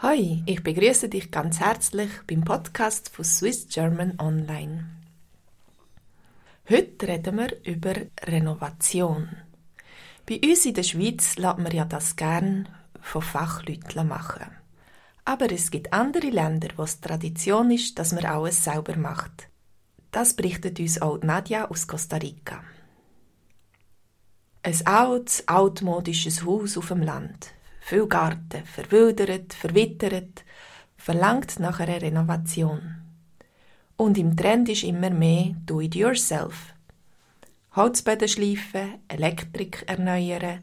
Hi, 0.00 0.44
ich 0.46 0.62
begrüße 0.62 1.08
dich 1.08 1.32
ganz 1.32 1.58
herzlich 1.58 2.08
beim 2.28 2.44
Podcast 2.44 3.08
von 3.08 3.24
Swiss 3.24 3.66
German 3.66 4.14
Online. 4.20 4.88
Heute 6.70 7.08
reden 7.08 7.36
wir 7.36 7.64
über 7.64 7.94
Renovation. 8.22 9.28
Bei 10.24 10.38
uns 10.38 10.64
in 10.66 10.74
der 10.74 10.84
Schweiz 10.84 11.36
lässt 11.36 11.58
man 11.58 11.72
ja 11.72 11.84
das 11.84 12.14
gern 12.14 12.68
von 13.00 13.22
Fachleuten 13.22 14.06
machen. 14.06 14.46
Aber 15.24 15.50
es 15.50 15.68
gibt 15.68 15.92
andere 15.92 16.30
Länder, 16.30 16.68
wo 16.76 16.84
es 16.84 17.00
Tradition 17.00 17.72
ist, 17.72 17.98
dass 17.98 18.12
man 18.12 18.24
alles 18.24 18.62
selber 18.62 18.96
macht. 18.96 19.48
Das 20.12 20.34
berichtet 20.34 20.78
uns 20.78 21.02
auch 21.02 21.20
Nadja 21.24 21.68
aus 21.68 21.88
Costa 21.88 22.18
Rica. 22.18 22.62
Ein 24.62 24.86
altes, 24.86 25.48
altmodisches 25.48 26.44
Haus 26.44 26.78
auf 26.78 26.86
dem 26.86 27.02
Land, 27.02 27.52
viel 27.88 28.06
Garten, 28.06 28.66
verwildert, 28.66 29.54
verwittert, 29.54 30.44
verlangt 30.98 31.58
nach 31.58 31.80
einer 31.80 32.02
Renovation. 32.02 32.96
Und 33.96 34.18
im 34.18 34.36
Trend 34.36 34.68
ist 34.68 34.84
immer 34.84 35.08
mehr 35.08 35.54
Do-it-yourself. 35.64 36.74
Holzböden 37.74 38.28
schleifen, 38.28 38.98
Elektrik 39.08 39.84
erneuern, 39.86 40.60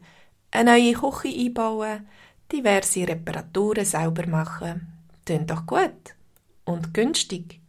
eine 0.52 0.70
neue 0.70 0.92
Küche 0.92 1.36
einbauen, 1.36 2.06
diverse 2.52 3.08
Reparaturen 3.08 3.84
selber 3.84 4.28
machen. 4.28 4.86
Tönt 5.24 5.50
doch 5.50 5.66
gut. 5.66 6.14
Und 6.64 6.94
günstig. 6.94 7.60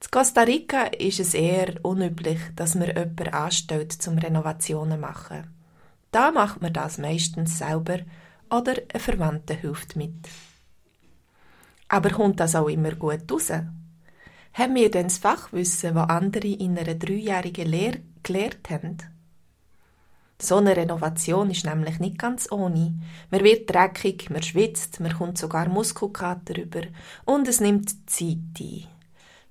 In 0.00 0.10
Costa 0.10 0.42
Rica 0.42 0.84
ist 0.84 1.18
es 1.18 1.34
eher 1.34 1.84
unüblich, 1.84 2.38
dass 2.54 2.76
man 2.76 2.88
jemanden 2.88 3.28
anstellt, 3.28 3.90
zum 3.92 4.18
Renovationen 4.18 4.92
zu 4.92 5.00
machen. 5.00 5.50
Da 6.12 6.30
macht 6.30 6.62
man 6.62 6.72
das 6.72 6.98
meistens 6.98 7.58
selber 7.58 7.98
oder 8.52 8.74
ein 8.92 9.00
Verwandter 9.00 9.54
hilft 9.54 9.96
mit. 9.96 10.28
Aber 11.88 12.10
kommt 12.10 12.40
das 12.40 12.54
auch 12.54 12.68
immer 12.68 12.92
gut 12.92 13.30
raus? 13.30 13.50
Haben 14.54 14.74
wir 14.74 14.90
denn 14.90 15.08
das 15.08 15.18
Fachwissen, 15.18 15.94
das 15.94 16.08
andere 16.10 16.48
in 16.48 16.78
einer 16.78 16.94
dreijährigen 16.94 17.66
Lehre 17.66 18.00
gelehrt 18.22 18.68
haben? 18.70 18.98
So 20.40 20.56
eine 20.56 20.76
Renovation 20.76 21.50
ist 21.50 21.64
nämlich 21.64 22.00
nicht 22.00 22.18
ganz 22.18 22.50
ohne. 22.50 22.94
Man 23.30 23.44
wird 23.44 23.72
dreckig, 23.72 24.28
man 24.28 24.42
schwitzt, 24.42 25.00
man 25.00 25.16
kommt 25.16 25.38
sogar 25.38 25.68
Muskelkater 25.68 26.58
über 26.58 26.82
und 27.24 27.48
es 27.48 27.60
nimmt 27.60 28.10
Zeit 28.10 28.38
ein. 28.60 28.84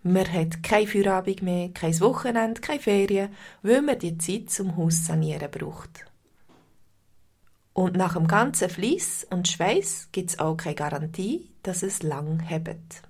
Man 0.04 0.32
hat 0.32 0.62
kein 0.64 0.88
Feierabend 0.88 1.44
mehr, 1.44 1.70
kein 1.70 2.00
Wochenende, 2.02 2.60
keine 2.60 2.80
Ferien, 2.80 3.30
weil 3.62 3.82
man 3.82 4.00
die 4.00 4.18
Zeit 4.18 4.50
zum 4.50 4.76
Haus 4.76 5.06
sanieren 5.06 5.50
braucht. 5.50 6.11
Und 7.74 7.96
nach 7.96 8.14
dem 8.14 8.28
ganzen 8.28 8.70
Fliess 8.70 9.26
und 9.30 9.48
Schweiß 9.48 10.10
gibt's 10.12 10.40
auch 10.40 10.58
keine 10.58 10.76
Garantie, 10.76 11.50
dass 11.64 11.84
es 11.84 12.04
lang 12.04 12.40
hebt. 12.42 13.02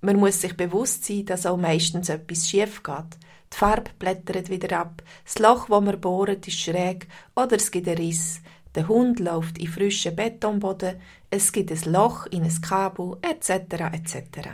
Man 0.00 0.16
muss 0.16 0.40
sich 0.40 0.56
bewusst 0.56 1.04
sein, 1.04 1.26
dass 1.26 1.46
auch 1.46 1.56
meistens 1.56 2.08
etwas 2.08 2.48
schief 2.48 2.82
geht. 2.82 3.18
Die 3.52 3.56
Farbe 3.56 3.90
blättert 3.98 4.48
wieder 4.48 4.80
ab, 4.80 5.02
das 5.24 5.38
Loch, 5.38 5.68
wo 5.68 5.80
man 5.80 6.00
bohrt, 6.00 6.48
ist 6.48 6.58
schräg 6.58 7.06
oder 7.36 7.56
es 7.56 7.70
gibt 7.70 7.86
einen 7.86 7.98
Riss. 7.98 8.40
Der 8.74 8.88
Hund 8.88 9.20
läuft 9.20 9.58
in 9.58 9.68
frischen 9.68 10.16
Betonboden, 10.16 10.96
es 11.30 11.52
gibt 11.52 11.70
ein 11.70 11.92
Loch 11.92 12.26
in 12.26 12.44
ein 12.44 12.60
Kabel, 12.62 13.18
etc. 13.20 13.50
etc. 13.92 14.48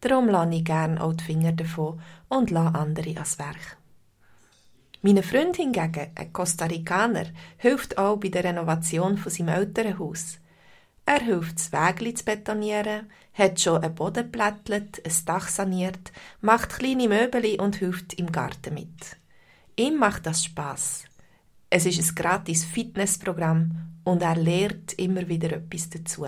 Darum 0.00 0.28
lasse 0.28 0.54
ich 0.54 0.64
gern 0.64 0.98
auch 0.98 1.14
die 1.14 1.24
Finger 1.24 1.52
davon 1.52 2.00
und 2.28 2.50
lasse 2.50 2.78
andere 2.78 3.10
ans 3.10 3.38
Werk. 3.38 3.78
Mein 5.06 5.22
Freund 5.22 5.54
hingegen, 5.54 6.10
ein 6.16 6.32
Costa 6.32 6.64
Ricaner, 6.64 7.26
hilft 7.58 7.96
auch 7.96 8.16
bei 8.16 8.28
der 8.28 8.42
Renovation 8.42 9.16
von 9.16 9.30
seinem 9.30 9.50
Elternhaus. 9.54 10.38
Er 11.04 11.20
hilft, 11.20 11.60
das 11.60 11.70
Wägli 11.70 12.12
zu 12.12 12.24
betonieren, 12.24 13.08
hat 13.32 13.60
schon 13.60 13.84
einen 13.84 13.94
Boden 13.94 14.24
geplättelt, 14.24 15.00
ein 15.06 15.24
Dach 15.24 15.46
saniert, 15.46 16.10
macht 16.40 16.80
kleine 16.80 17.06
Möbel 17.06 17.54
und 17.60 17.76
hilft 17.76 18.14
im 18.14 18.32
Garten 18.32 18.74
mit. 18.74 19.16
Ihm 19.76 19.96
macht 19.96 20.26
das 20.26 20.42
Spass. 20.42 21.04
Es 21.70 21.86
ist 21.86 22.00
ein 22.00 22.14
gratis 22.16 22.64
Fitnessprogramm 22.64 24.00
und 24.02 24.22
er 24.22 24.34
lernt 24.34 24.94
immer 24.94 25.28
wieder 25.28 25.52
etwas 25.52 25.88
dazu. 25.88 26.26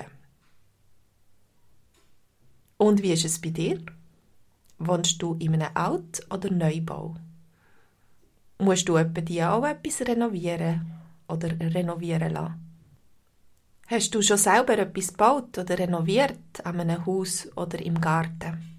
Und 2.77 3.03
wie 3.03 3.13
ist 3.13 3.25
es 3.25 3.41
bei 3.41 3.51
dir? 3.51 3.81
Wohnst 4.79 5.21
du 5.21 5.35
in 5.41 5.55
einem 5.55 5.75
Alt- 5.75 6.25
oder 6.31 6.49
Neubau? 6.49 7.17
Musst 8.61 8.89
du 8.89 8.97
etwa 8.97 9.21
die 9.21 9.43
auch 9.43 9.65
etwas 9.65 10.01
renovieren 10.01 10.93
oder 11.29 11.49
renovieren 11.61 12.33
lassen? 12.33 12.69
Hast 13.87 14.15
du 14.15 14.21
schon 14.21 14.37
selber 14.37 14.77
etwas 14.79 15.09
gebaut 15.09 15.57
oder 15.57 15.79
renoviert 15.79 16.65
an 16.65 16.81
einem 16.81 17.07
Haus 17.07 17.49
oder 17.57 17.79
im 17.81 18.01
Garten? 18.01 18.77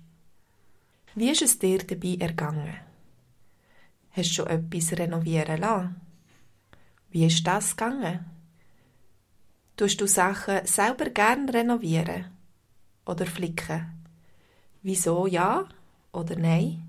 Wie 1.16 1.30
ist 1.30 1.42
es 1.42 1.58
dir 1.58 1.80
dabei 1.80 2.18
ergangen? 2.20 2.76
Hast 4.12 4.30
du 4.32 4.34
schon 4.34 4.48
etwas 4.48 4.92
renovieren 5.00 5.62
lassen? 5.62 5.96
Wie 7.10 7.26
ist 7.26 7.48
das 7.48 7.76
gegangen? 7.76 8.26
Tust 9.78 10.02
du 10.02 10.08
Sachen 10.08 10.66
selber 10.66 11.10
gern 11.10 11.48
renovieren 11.48 12.26
oder 13.06 13.26
flicken? 13.26 14.06
Wieso 14.82 15.26
ja 15.26 15.66
oder 16.12 16.36
nein? 16.36 16.89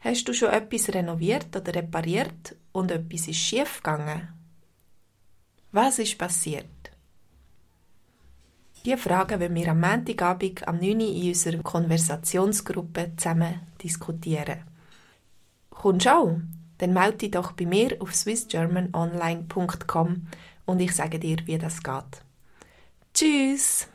Hast 0.00 0.28
du 0.28 0.32
schon 0.32 0.50
etwas 0.50 0.94
renoviert 0.94 1.54
oder 1.56 1.74
repariert 1.74 2.54
und 2.72 2.90
etwas 2.90 3.28
ist 3.28 3.38
schief 3.38 3.82
gegangen? 3.82 4.28
Was 5.72 5.98
ist 5.98 6.16
passiert? 6.16 6.66
Diese 8.84 8.96
Fragen 8.96 9.40
wollen 9.40 9.56
wir 9.56 9.68
am 9.68 9.80
Montagabend 9.80 10.68
am 10.68 10.78
9. 10.78 11.00
Uhr 11.00 11.08
in 11.08 11.28
unserer 11.28 11.62
Konversationsgruppe 11.62 13.12
zusammen 13.16 13.60
diskutieren. 13.82 14.62
Kommst 15.70 16.06
du 16.06 16.10
auch? 16.10 16.38
Dann 16.78 16.92
melde 16.92 17.18
dich 17.18 17.32
doch 17.32 17.52
bei 17.52 17.66
mir 17.66 18.00
auf 18.00 18.14
swissgermanonline.com 18.14 20.28
und 20.64 20.80
ich 20.80 20.94
sage 20.94 21.18
dir, 21.18 21.38
wie 21.46 21.58
das 21.58 21.82
geht. 21.82 22.22
Tschüss! 23.12 23.88